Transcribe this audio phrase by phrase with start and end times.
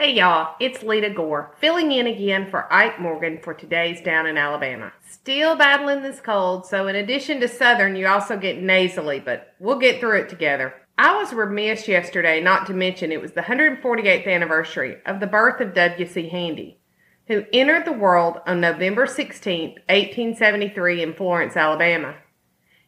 [0.00, 4.36] Hey y'all, it's Leada Gore, filling in again for Ike Morgan for today's Down in
[4.36, 4.92] Alabama.
[5.10, 9.80] Still battling this cold, so in addition to Southern, you also get nasally, but we'll
[9.80, 10.72] get through it together.
[10.96, 15.60] I was remiss yesterday not to mention it was the 148th anniversary of the birth
[15.60, 16.28] of W.C.
[16.28, 16.78] Handy,
[17.26, 22.14] who entered the world on November 16, 1873 in Florence, Alabama.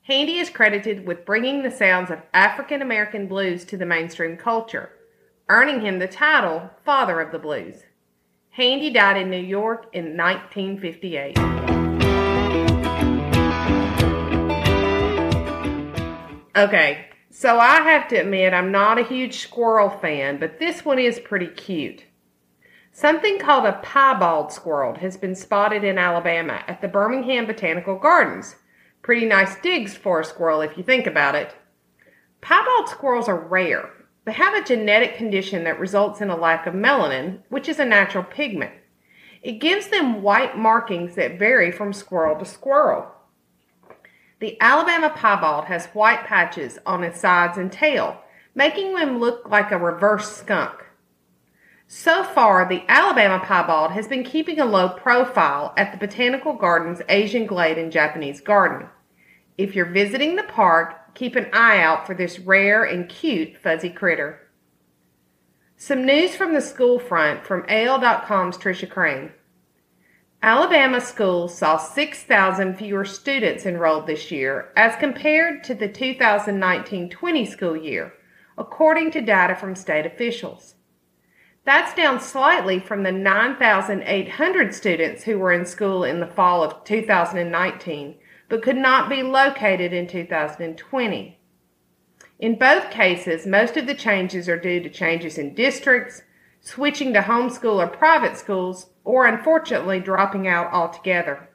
[0.04, 4.90] Handy is credited with bringing the sounds of African American blues to the mainstream culture,
[5.50, 7.82] earning him the title Father of the Blues.
[8.50, 11.36] Handy died in New York in 1958.
[16.56, 21.00] Okay, so I have to admit I'm not a huge squirrel fan, but this one
[21.00, 22.04] is pretty cute.
[22.92, 28.54] Something called a piebald squirrel has been spotted in Alabama at the Birmingham Botanical Gardens.
[29.02, 31.56] Pretty nice digs for a squirrel if you think about it.
[32.40, 33.90] Piebald squirrels are rare.
[34.30, 37.84] They have a genetic condition that results in a lack of melanin, which is a
[37.84, 38.70] natural pigment.
[39.42, 43.10] It gives them white markings that vary from squirrel to squirrel.
[44.38, 48.20] The Alabama piebald has white patches on its sides and tail,
[48.54, 50.84] making them look like a reverse skunk.
[51.88, 57.02] So far, the Alabama piebald has been keeping a low profile at the Botanical Gardens
[57.08, 58.86] Asian Glade and Japanese Garden.
[59.60, 63.90] If you're visiting the park, keep an eye out for this rare and cute fuzzy
[63.90, 64.48] critter.
[65.76, 69.32] Some news from the school front from AL.com's Trisha Crain.
[70.42, 77.44] Alabama schools saw 6,000 fewer students enrolled this year as compared to the 2019 20
[77.44, 78.14] school year,
[78.56, 80.76] according to data from state officials.
[81.66, 86.82] That's down slightly from the 9,800 students who were in school in the fall of
[86.84, 88.16] 2019
[88.50, 91.38] but could not be located in 2020.
[92.40, 96.22] In both cases, most of the changes are due to changes in districts,
[96.60, 101.48] switching to homeschool or private schools, or unfortunately dropping out altogether.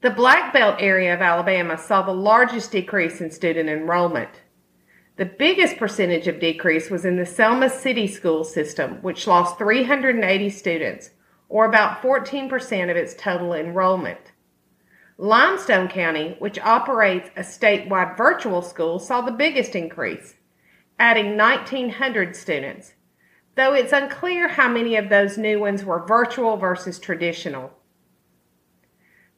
[0.00, 4.42] The Black Belt area of Alabama saw the largest decrease in student enrollment.
[5.16, 10.50] The biggest percentage of decrease was in the Selma City school system, which lost 380
[10.50, 11.10] students,
[11.48, 14.32] or about 14% of its total enrollment.
[15.22, 20.34] Limestone County, which operates a statewide virtual school, saw the biggest increase,
[20.98, 22.94] adding 1,900 students,
[23.54, 27.70] though it's unclear how many of those new ones were virtual versus traditional.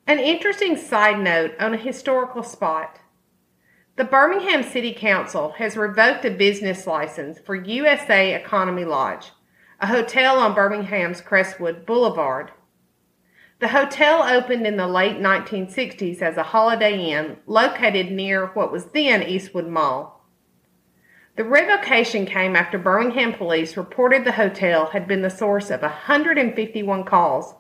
[0.07, 3.01] An interesting side note on a historical spot.
[3.97, 9.33] The Birmingham City Council has revoked a business license for USA Economy Lodge,
[9.81, 12.53] a hotel on Birmingham's Crestwood Boulevard.
[13.65, 18.91] The hotel opened in the late 1960s as a Holiday Inn located near what was
[18.93, 20.23] then Eastwood Mall.
[21.37, 27.05] The revocation came after Birmingham police reported the hotel had been the source of 151
[27.05, 27.55] calls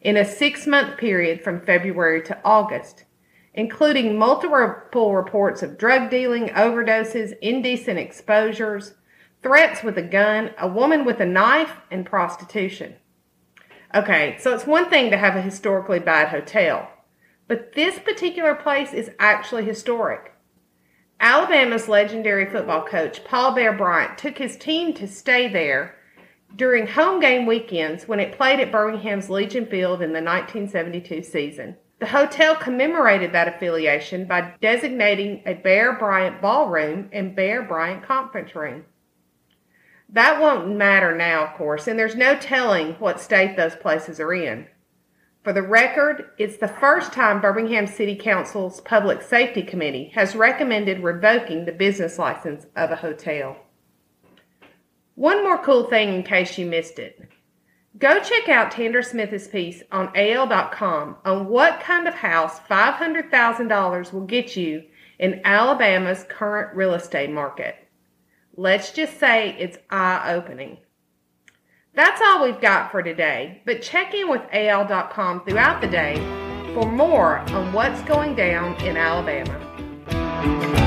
[0.00, 3.04] in a six month period from February to August,
[3.52, 8.94] including multiple reports of drug dealing, overdoses, indecent exposures,
[9.42, 12.94] threats with a gun, a woman with a knife, and prostitution.
[13.92, 16.88] Okay, so it's one thing to have a historically bad hotel,
[17.48, 20.32] but this particular place is actually historic.
[21.18, 25.96] Alabama's legendary football coach, Paul Bear Bryant, took his team to stay there
[26.54, 31.76] during home game weekends when it played at Birmingham's Legion Field in the 1972 season.
[31.98, 38.54] The hotel commemorated that affiliation by designating a Bear Bryant ballroom and Bear Bryant conference
[38.54, 38.84] room.
[40.12, 44.32] That won't matter now, of course, and there's no telling what state those places are
[44.32, 44.66] in.
[45.44, 51.02] For the record, it's the first time Birmingham City Council's Public Safety Committee has recommended
[51.02, 53.56] revoking the business license of a hotel.
[55.14, 57.28] One more cool thing in case you missed it.
[57.96, 64.26] Go check out Tander Smith's piece on AL.com on what kind of house $500,000 will
[64.26, 64.82] get you
[65.18, 67.76] in Alabama's current real estate market.
[68.56, 70.78] Let's just say it's eye opening.
[71.94, 76.16] That's all we've got for today, but check in with AL.com throughout the day
[76.74, 80.78] for more on what's going down in Alabama.